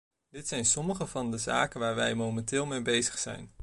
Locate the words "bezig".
2.81-3.17